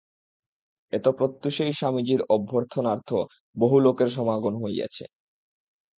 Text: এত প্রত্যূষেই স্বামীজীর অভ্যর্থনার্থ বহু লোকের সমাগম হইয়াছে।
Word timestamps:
এত 0.93 1.05
প্রত্যূষেই 1.17 1.73
স্বামীজীর 1.73 2.21
অভ্যর্থনার্থ 2.29 3.09
বহু 3.57 3.75
লোকের 3.79 4.09
সমাগম 4.09 4.55
হইয়াছে। 4.63 5.03